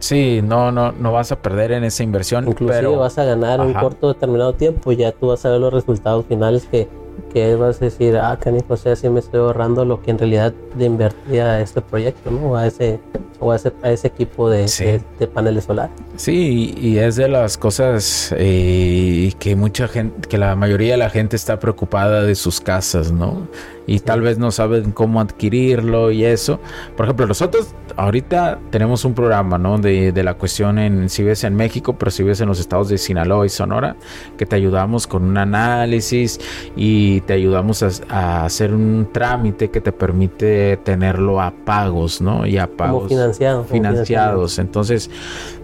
[0.00, 2.48] Sí, no, no, no vas a perder en esa inversión.
[2.48, 6.26] Inclusive vas a ganar un corto determinado tiempo, ya tú vas a ver los resultados
[6.26, 6.88] finales que,
[7.34, 10.18] que vas a decir, ah, canijo, o sea, si me estoy ahorrando lo que en
[10.18, 12.56] realidad le invertía a este proyecto, ¿no?
[12.56, 13.00] A ese,
[13.40, 15.96] o a ese, a ese equipo de, de, paneles solares.
[16.14, 21.10] Sí, y es de las cosas eh, que mucha gente, que la mayoría de la
[21.10, 23.48] gente está preocupada de sus casas, ¿no?
[23.86, 26.60] y tal vez no saben cómo adquirirlo y eso.
[26.96, 29.78] Por ejemplo, nosotros ahorita tenemos un programa, ¿no?
[29.78, 32.88] De, de la cuestión en si ves en México, pero si ves en los estados
[32.88, 33.96] de Sinaloa y Sonora,
[34.38, 36.40] que te ayudamos con un análisis
[36.76, 42.46] y te ayudamos a, hacer un trámite que te permite tenerlo a pagos, ¿no?
[42.46, 44.58] Y a pagos financiado, financiados.
[44.58, 45.10] Entonces,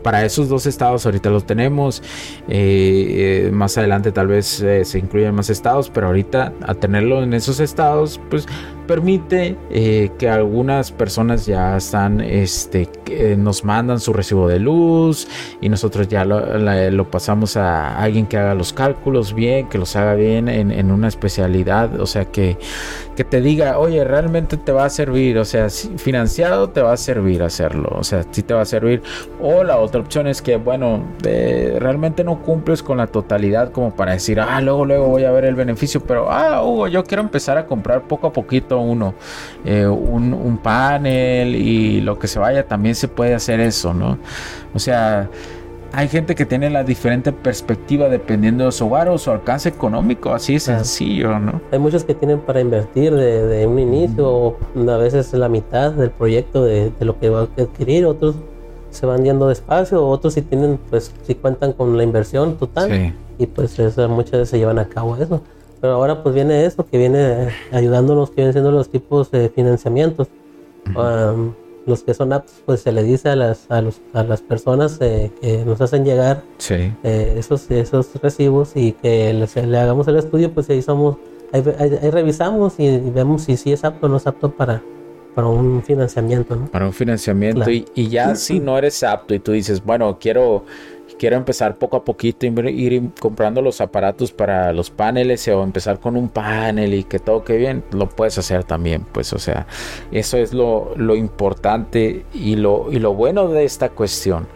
[0.03, 2.03] para esos dos estados ahorita los tenemos.
[2.49, 7.23] Eh, eh, más adelante tal vez eh, se incluyan más estados, pero ahorita a tenerlo
[7.23, 8.47] en esos estados, pues
[8.91, 12.89] permite eh, que algunas personas ya están, este,
[13.39, 15.29] nos mandan su recibo de luz
[15.61, 20.15] y nosotros ya lo, pasamos a alguien que haga los cálculos bien, que los haga
[20.15, 22.59] bien en, una especialidad, o sea, que,
[23.15, 26.97] que te diga, oye, realmente te va a servir, o sea, financiado te va a
[26.97, 29.03] servir hacerlo, o sea, sí te va a servir.
[29.41, 34.15] O la otra opción es que, bueno, realmente no cumples con la totalidad como para
[34.15, 37.57] decir, ah, luego, luego voy a ver el beneficio, pero, ah, Hugo, yo quiero empezar
[37.57, 39.15] a comprar poco a poquito uno,
[39.65, 44.19] eh, un, panel y lo que se vaya, también se puede hacer eso, ¿no?
[44.75, 45.29] O sea,
[45.93, 50.33] hay gente que tiene la diferente perspectiva dependiendo de su hogar o su alcance económico,
[50.33, 51.61] así es sencillo, ¿no?
[51.73, 56.11] Hay muchos que tienen para invertir de, un inicio, o a veces la mitad del
[56.11, 58.37] proyecto de, lo que va a adquirir, otros
[58.91, 63.47] se van yendo despacio, otros si tienen, pues si cuentan con la inversión total y
[63.47, 65.43] pues muchas veces se llevan a cabo eso.
[65.81, 70.29] Pero ahora pues viene esto, que viene ayudándonos, que vienen siendo los tipos de financiamientos.
[70.97, 71.53] Um,
[71.87, 74.99] los que son aptos, pues se le dice a las, a los, a las personas
[75.01, 80.53] eh, que nos hacen llegar eh, esos, esos recibos y que le hagamos el estudio,
[80.53, 81.17] pues ahí somos,
[81.53, 81.63] ahí,
[82.11, 84.83] revisamos y, vemos si, si es apto o no es apto para,
[85.35, 86.67] para un financiamiento, ¿no?
[86.67, 90.65] Para un financiamiento y, y, ya si no eres apto y tú dices, bueno, quiero
[91.21, 96.17] quiero empezar poco a poquito, ir comprando los aparatos para los paneles o empezar con
[96.17, 99.67] un panel y que todo quede bien, lo puedes hacer también, pues, o sea,
[100.13, 104.49] eso es lo, lo importante y lo, y lo bueno de esta cuestión.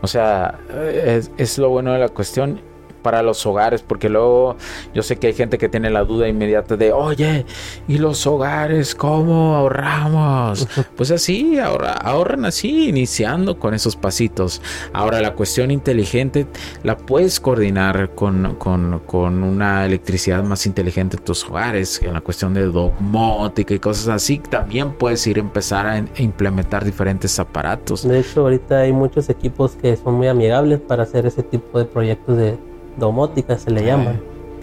[0.00, 0.60] O sea,
[0.94, 2.60] es, es lo bueno de la cuestión
[3.02, 4.56] para los hogares, porque luego
[4.94, 7.44] yo sé que hay gente que tiene la duda inmediata de, oye,
[7.88, 10.68] ¿y los hogares cómo ahorramos?
[10.96, 14.62] pues así, ahorra, ahorran así, iniciando con esos pasitos.
[14.92, 16.46] Ahora la cuestión inteligente
[16.82, 22.54] la puedes coordinar con, con, una electricidad más inteligente en tus hogares, en la cuestión
[22.54, 28.06] de domótica y cosas así, también puedes ir a empezar a, implementar diferentes aparatos.
[28.06, 31.84] De hecho, ahorita hay muchos equipos que son muy amigables para hacer ese tipo de
[31.84, 32.56] proyectos de
[32.96, 34.14] domótica se le llama,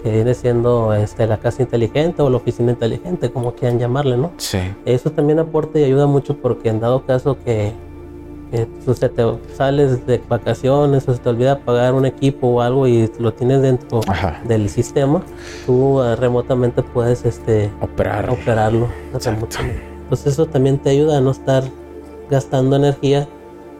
[0.02, 4.30] que viene siendo este, la casa inteligente o la oficina inteligente, como quieran llamarle, ¿no?
[4.38, 4.58] Sí.
[4.84, 7.72] Eso también aporta y ayuda mucho porque en dado caso que,
[8.50, 9.10] que tú te
[9.54, 13.62] sales de vacaciones o se te olvida pagar un equipo o algo y lo tienes
[13.62, 14.00] dentro
[14.48, 15.22] del sistema,
[15.66, 18.30] tú ah, remotamente puedes este, Operar.
[18.30, 18.88] operarlo.
[19.12, 21.62] Entonces eso también te ayuda a no estar
[22.30, 23.28] gastando energía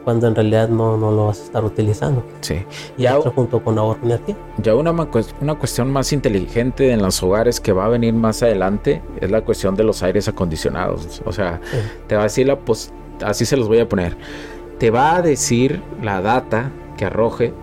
[0.03, 2.23] cuando en realidad no, no lo vas a estar utilizando.
[2.41, 2.63] Sí.
[2.97, 4.35] Y otro junto con ahorro energía.
[4.57, 9.01] Ya una, una cuestión más inteligente en los hogares que va a venir más adelante
[9.19, 11.21] es la cuestión de los aires acondicionados.
[11.25, 11.59] O sea,
[12.07, 12.57] te va a decir la
[13.23, 14.17] así se los voy a poner.
[14.79, 17.53] Te va a decir la data que arroje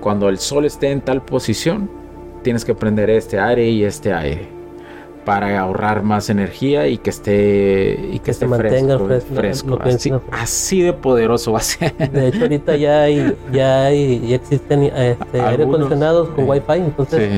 [0.00, 1.90] cuando el sol esté en tal posición.
[2.42, 4.55] Tienes que prender este aire y este aire
[5.26, 8.96] para ahorrar más energía y que esté y que, esté mantenga
[9.34, 9.78] fresco,
[10.30, 11.94] Así, de poderoso va a ser.
[11.96, 17.28] De hecho ahorita ya hay ya hay ya existen este, aire acondicionados con wifi, entonces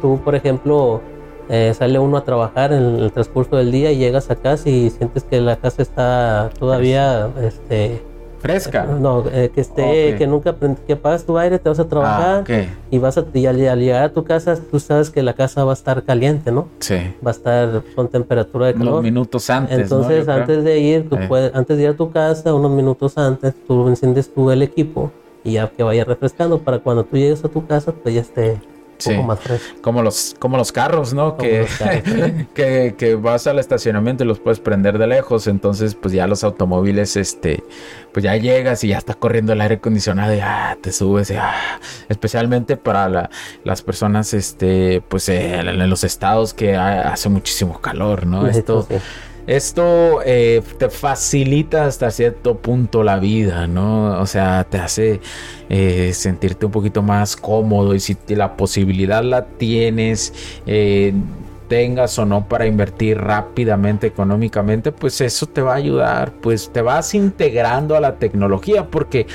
[0.00, 1.02] tú por ejemplo
[1.48, 4.90] eh, sale uno a trabajar en el transcurso del día y llegas a casa y
[4.90, 8.02] sientes que la casa está todavía este
[8.42, 8.84] Fresca.
[8.84, 12.64] No, eh, que esté, que nunca que apagas tu aire, te vas a trabajar ah,
[12.90, 15.70] y vas a y al, llegar a tu casa, tú sabes que la casa va
[15.70, 16.66] a estar caliente, ¿no?
[16.80, 16.96] Sí.
[17.24, 18.94] Va a estar con temperatura de calor.
[18.94, 19.78] Unos minutos antes.
[19.78, 23.54] Entonces, antes de ir, tú puedes, antes de ir a tu casa, unos minutos antes,
[23.68, 25.12] tú enciendes tú el equipo
[25.44, 28.60] y ya que vaya refrescando para cuando tú llegues a tu casa, pues ya esté
[29.80, 31.36] como los, como los carros, ¿no?
[31.36, 31.66] Que,
[32.54, 35.46] que, que, vas al estacionamiento y los puedes prender de lejos.
[35.46, 37.62] Entonces, pues ya los automóviles, este,
[38.12, 41.30] pues ya llegas y ya está corriendo el aire acondicionado y ah, te subes.
[41.30, 43.30] Y, ah, especialmente para
[43.64, 48.46] las personas, este, pues eh, en los estados que hace muchísimo calor, ¿no?
[48.46, 48.86] Esto.
[49.46, 54.20] Esto eh, te facilita hasta cierto punto la vida, ¿no?
[54.20, 55.20] O sea, te hace
[55.68, 60.32] eh, sentirte un poquito más cómodo y si la posibilidad la tienes,
[60.66, 61.12] eh,
[61.72, 66.82] tengas o no para invertir rápidamente económicamente, pues eso te va a ayudar, pues te
[66.82, 69.26] vas integrando a la tecnología, porque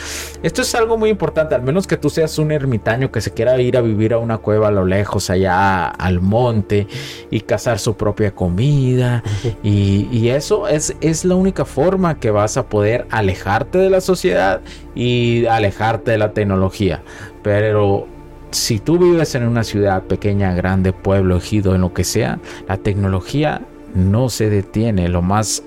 [0.44, 3.60] esto es algo muy importante, al menos que tú seas un ermitaño que se quiera
[3.60, 6.86] ir a vivir a una cueva a lo lejos, allá al monte
[7.32, 9.24] y cazar su propia comida,
[9.64, 14.00] y, y eso es, es la única forma que vas a poder alejarte de la
[14.00, 14.62] sociedad
[14.94, 17.02] y alejarte de la tecnología,
[17.42, 18.08] pero
[18.52, 22.78] si tú vives en una ciudad pequeña, grande, pueblo, ejido, en lo que sea, la
[22.78, 23.62] tecnología
[23.94, 25.10] no se detiene.
[25.10, 25.64] Lo más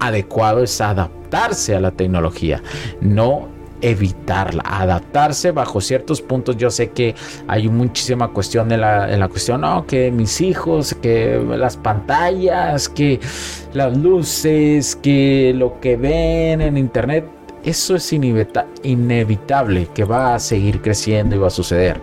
[0.00, 2.62] adecuado es adaptarse a la tecnología,
[3.00, 3.48] no
[3.80, 6.56] evitarla, adaptarse bajo ciertos puntos.
[6.56, 7.14] Yo sé que
[7.46, 12.88] hay muchísima cuestión en la, en la cuestión, no, que mis hijos, que las pantallas,
[12.88, 13.20] que
[13.74, 20.80] las luces, que lo que ven en internet, eso es inevitable que va a seguir
[20.82, 22.00] creciendo y va a suceder.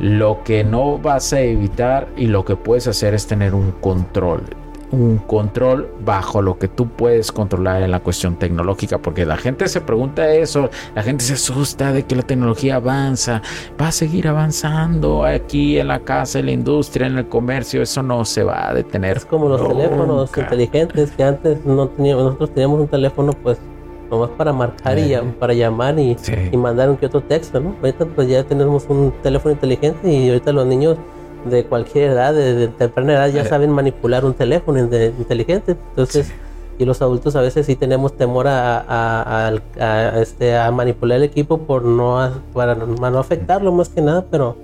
[0.00, 4.42] Lo que no vas a evitar y lo que puedes hacer es tener un control.
[4.90, 9.68] Un control bajo lo que tú puedes controlar en la cuestión tecnológica, porque la gente
[9.68, 13.42] se pregunta eso, la gente se asusta de que la tecnología avanza,
[13.78, 18.02] va a seguir avanzando aquí en la casa, en la industria, en el comercio, eso
[18.02, 19.18] no se va a detener.
[19.18, 23.58] Es como los teléfonos inteligentes que antes no teníamos, nosotros teníamos un teléfono pues
[24.10, 26.16] nomás para marcar y para llamar y,
[26.56, 27.74] mandar un que otro texto, ¿no?
[27.80, 30.96] Ahorita pues ya tenemos un teléfono inteligente y ahorita los niños
[31.44, 35.76] de cualquier edad, de, temprana edad, ya saben manipular un teléfono inteligente.
[35.90, 36.32] Entonces,
[36.78, 39.52] y los adultos a veces sí tenemos temor a,
[40.16, 44.56] este, a manipular el equipo por no, para no afectarlo más que nada, pero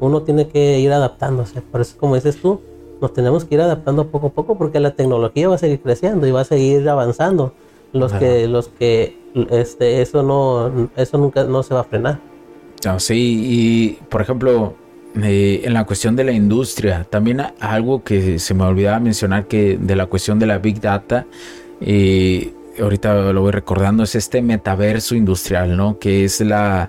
[0.00, 1.62] uno tiene que ir adaptándose.
[1.62, 2.60] Por eso, como dices tú,
[3.00, 6.26] nos tenemos que ir adaptando poco a poco porque la tecnología va a seguir creciendo
[6.26, 7.52] y va a seguir avanzando
[7.92, 9.16] los que los que
[9.50, 12.20] este eso no eso nunca no se va a frenar.
[12.98, 14.74] Sí y por ejemplo
[15.20, 19.78] eh, en la cuestión de la industria también algo que se me olvidaba mencionar que
[19.80, 21.26] de la cuestión de la big data
[21.80, 26.88] eh, ahorita lo voy recordando es este metaverso industrial no que es la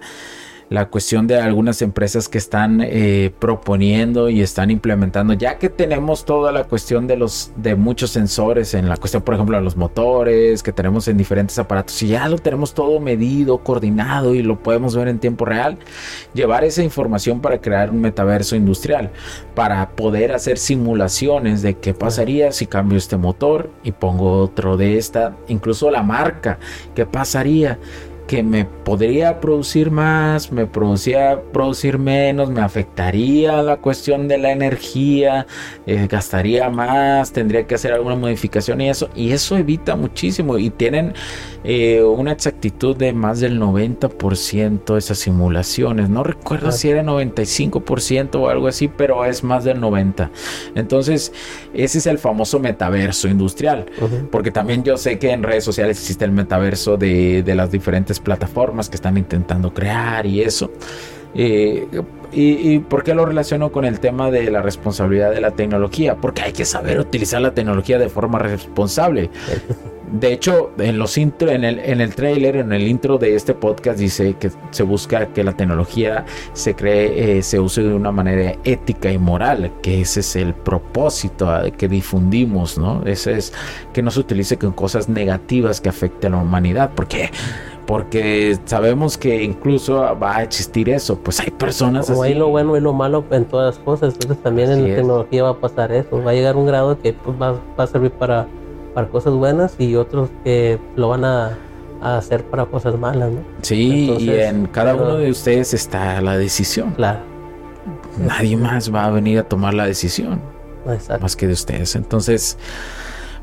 [0.70, 6.26] la cuestión de algunas empresas que están eh, proponiendo y están implementando, ya que tenemos
[6.26, 9.78] toda la cuestión de los de muchos sensores en la cuestión, por ejemplo, de los
[9.78, 14.60] motores que tenemos en diferentes aparatos y ya lo tenemos todo medido, coordinado y lo
[14.60, 15.78] podemos ver en tiempo real,
[16.34, 19.12] llevar esa información para crear un metaverso industrial,
[19.56, 24.98] para poder hacer simulaciones de qué pasaría si cambio este motor y pongo otro de
[24.98, 26.58] esta, incluso la marca,
[26.96, 27.80] qué pasaría
[28.28, 34.52] que me podría producir más, me producía producir menos, me afectaría la cuestión de la
[34.52, 35.46] energía,
[35.86, 40.70] eh, gastaría más, tendría que hacer alguna modificación y eso, y eso evita muchísimo y
[40.70, 41.14] tienen
[41.64, 48.50] eh, una exactitud de más del 90% esas simulaciones, no recuerdo si era 95% o
[48.50, 50.30] algo así, pero es más del 90%.
[50.76, 51.32] Entonces,
[51.74, 53.86] ese es el famoso metaverso industrial,
[54.32, 58.13] porque también yo sé que en redes sociales existe el metaverso de, de las diferentes
[58.20, 60.72] plataformas que están intentando crear y eso.
[61.36, 61.88] Eh,
[62.32, 66.16] y, y, por qué lo relaciono con el tema de la responsabilidad de la tecnología?
[66.16, 69.30] Porque hay que saber utilizar la tecnología de forma responsable.
[70.14, 73.56] De hecho, en los intro, en el, en el trailer, en el intro de este
[73.56, 78.12] podcast dice que se busca que la tecnología se cree, eh, se use de una
[78.12, 83.02] manera ética y moral, que ese es el propósito ah, que difundimos, ¿no?
[83.08, 83.54] Ese es
[83.92, 87.32] que no se utilice con cosas negativas que afecten a la humanidad, porque
[87.86, 92.78] porque sabemos que incluso va a existir eso, pues hay personas Como hay lo bueno
[92.78, 95.92] y lo malo en todas las cosas, entonces también en la tecnología va a pasar
[95.92, 98.48] eso, va a llegar un grado que pues, va, a servir para,
[98.94, 101.58] para cosas buenas y otros que lo van a,
[102.02, 103.40] hacer para cosas malas, ¿no?
[103.62, 106.92] Sí, y en cada uno de ustedes está la decisión.
[106.92, 107.20] Claro.
[108.18, 110.42] Nadie más va a venir a tomar la decisión.
[111.22, 111.96] Más que de ustedes.
[111.96, 112.58] Entonces,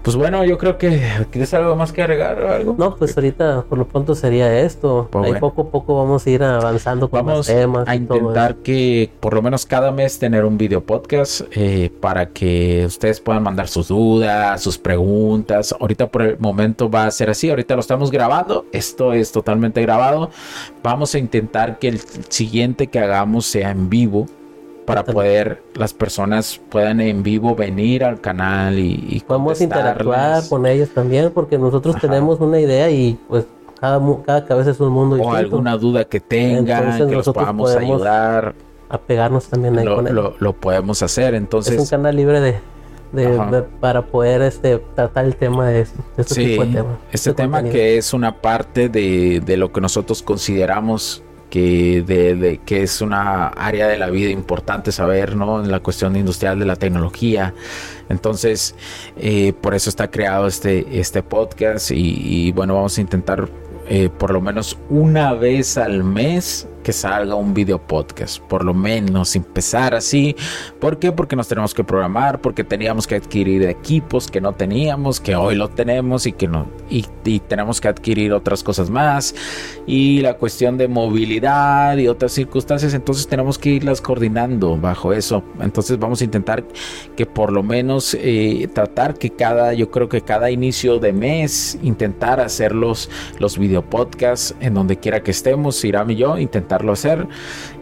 [0.03, 2.75] pues bueno, yo creo que tienes algo más que agregar o algo.
[2.79, 5.09] No, pues ahorita por lo pronto sería esto.
[5.11, 7.87] Pues Ahí poco a poco vamos a ir avanzando con vamos temas.
[7.87, 12.85] A intentar que por lo menos cada mes tener un video podcast eh, para que
[12.87, 15.75] ustedes puedan mandar sus dudas, sus preguntas.
[15.79, 17.51] Ahorita por el momento va a ser así.
[17.51, 18.65] Ahorita lo estamos grabando.
[18.73, 20.31] Esto es totalmente grabado.
[20.83, 24.27] Vamos a intentar que el siguiente que hagamos sea en vivo
[24.91, 30.67] para poder las personas puedan en vivo venir al canal y, y podemos interactuar con
[30.67, 33.45] ellos también porque nosotros tenemos una idea y pues
[33.81, 38.55] cada, cada cabeza es un mundo o alguna duda que tengan que los podamos ayudar.
[38.89, 42.59] a pegarnos también ahí con lo, lo, podemos hacer entonces es un canal libre de,
[43.13, 45.87] de, para poder este tratar el tema de,
[46.17, 50.23] este, tipo de temas este tema que es una parte de, de lo que nosotros
[50.23, 55.63] consideramos que, de, que es una área de la vida importante saber, ¿no?
[55.63, 57.53] En la cuestión industrial de la tecnología.
[58.09, 58.75] Entonces,
[59.17, 63.49] eh, por eso está creado este, este podcast y, bueno, vamos a intentar
[63.89, 68.75] eh, por lo menos una vez al mes que salga un video podcast, por lo
[68.75, 70.35] menos empezar así.
[70.79, 71.13] ¿Por qué?
[71.13, 75.55] Porque nos tenemos que programar, porque teníamos que adquirir equipos que no teníamos, que hoy
[75.55, 77.05] lo tenemos y que no, y,
[77.49, 79.35] tenemos que adquirir otras cosas más.
[79.87, 85.43] Y la cuestión de movilidad y otras circunstancias, entonces tenemos que irlas coordinando bajo eso.
[85.61, 86.65] Entonces vamos a intentar
[87.17, 91.79] que por lo menos eh, tratar que cada, yo creo que cada inicio de mes,
[91.83, 96.70] intentar hacer los, los video podcasts en donde quiera que estemos, Iram y yo, intentar
[96.93, 97.27] hacer,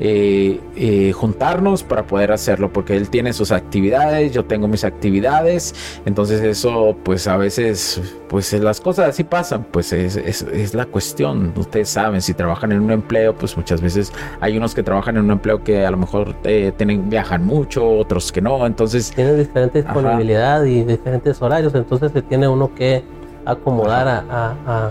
[0.01, 5.74] eh, eh, juntarnos para poder hacerlo, porque él tiene sus actividades, yo tengo mis actividades,
[6.05, 11.53] entonces eso pues a veces pues las cosas así pasan, pues es, es, la cuestión,
[11.57, 15.24] ustedes saben, si trabajan en un empleo, pues muchas veces hay unos que trabajan en
[15.24, 19.12] un empleo que a lo mejor eh, tienen, viajan mucho, otros que no, entonces...
[19.14, 23.03] Tienen diferente disponibilidad y diferentes horarios, entonces se tiene uno que
[23.45, 24.24] acomodar a,
[24.66, 24.91] a,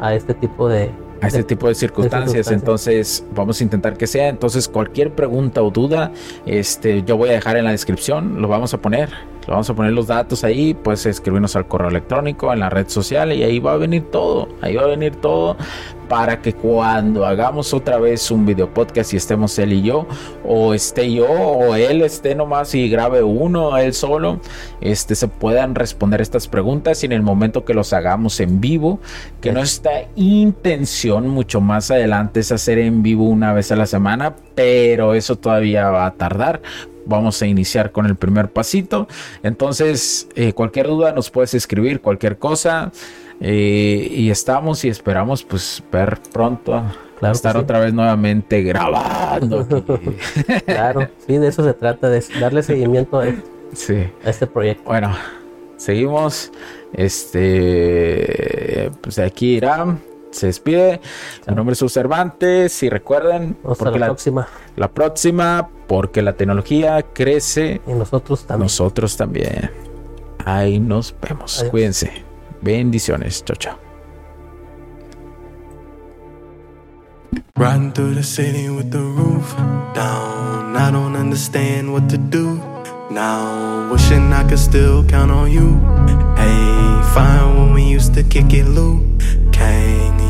[0.00, 0.90] a este tipo de,
[1.24, 2.50] a este tipo de circunstancias.
[2.50, 4.28] Entonces, vamos a intentar que sea.
[4.28, 6.12] Entonces, cualquier pregunta o duda,
[6.46, 9.10] este, yo voy a dejar en la descripción, lo vamos a poner.
[9.46, 13.32] Vamos a poner los datos ahí, puedes escribirnos al correo electrónico, en la red social
[13.32, 14.48] y ahí va a venir todo.
[14.62, 15.56] Ahí va a venir todo
[16.08, 20.06] para que cuando hagamos otra vez un video podcast y estemos él y yo,
[20.44, 24.40] o esté yo, o él esté nomás y grabe uno, él solo,
[24.80, 29.00] este, se puedan responder estas preguntas y en el momento que los hagamos en vivo,
[29.40, 34.34] que nuestra intención mucho más adelante es hacer en vivo una vez a la semana,
[34.54, 36.60] pero eso todavía va a tardar.
[37.06, 39.06] Vamos a iniciar con el primer pasito.
[39.42, 42.92] Entonces, eh, cualquier duda nos puedes escribir, cualquier cosa.
[43.40, 46.84] Eh, y estamos y esperamos pues ver pronto
[47.32, 49.66] estar otra vez nuevamente grabando.
[50.66, 53.26] claro, sí, de eso se trata, de darle seguimiento a,
[54.24, 54.84] este proyecto.
[54.84, 55.14] Bueno,
[55.76, 56.52] seguimos.
[56.92, 60.00] Este, pues aquí Irán
[60.34, 61.00] se despide.
[61.46, 64.48] Mi nombre es Sus Cervantes y recuerden, Hasta la, próxima.
[64.76, 67.80] La próxima, porque la tecnología crece.
[67.86, 68.64] Y nosotros también.
[68.64, 69.70] Nosotros también.
[70.44, 71.64] Ahí nos vemos.
[71.70, 72.12] Cuídense.
[72.60, 73.44] Bendiciones.
[73.44, 73.78] Chao, chao.
[77.56, 79.54] Riding through the city with the roof
[79.94, 80.76] down.
[80.76, 82.60] I don't understand what to do
[83.10, 83.90] now.
[83.92, 85.78] Wishing I could still count on you.
[86.36, 89.04] Hey, fine when we used to kick it, Luke
[89.52, 90.13] Kang.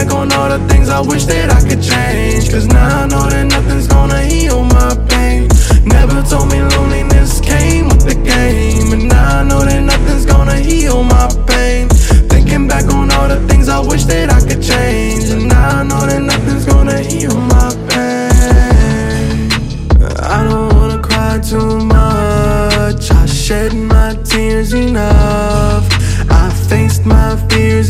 [0.00, 2.50] Back on all the things I wish that I could change.
[2.50, 5.46] Cause now I know that nothing's gonna heal my pain.
[5.84, 10.56] Never told me loneliness came with the game And now I know that nothing's gonna
[10.56, 11.88] heal my pain
[12.28, 15.82] Thinking back on all the things I wish that I could change And now I
[15.82, 17.89] know that nothing's gonna heal my pain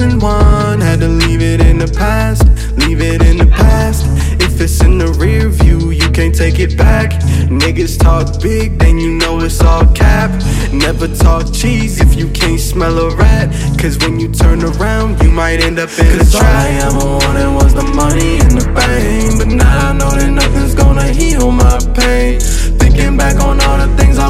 [0.00, 2.44] and won Had to leave it in the past,
[2.78, 4.06] leave it in the past.
[4.40, 7.12] If it's in the rear view, you can't take it back.
[7.48, 10.30] Niggas talk big, then you know it's all cap.
[10.72, 13.48] Never talk cheese if you can't smell a rat.
[13.78, 16.66] Cause when you turn around, you might end up in Cause a trap.
[16.66, 19.38] I ever wanted was the money and the fame.
[19.38, 22.40] But now I know that nothing's gonna heal my pain.
[22.80, 24.29] Thinking back on all the things I